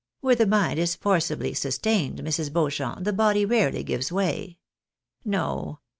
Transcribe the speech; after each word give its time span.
Where 0.21 0.33
the 0.33 0.47
mind 0.47 0.79
is 0.79 0.95
forcibly 0.95 1.53
sustained, 1.53 2.17
IMrs. 2.23 2.51
Beauchamp, 2.51 3.03
the 3.03 3.13
body 3.13 3.45
rarely 3.45 3.83
gives 3.83 4.11
way. 4.11 4.57
No 5.23 5.79